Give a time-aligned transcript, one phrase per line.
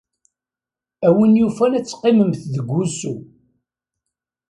[1.07, 3.13] A win yufan ad teqqimemt deg wusu.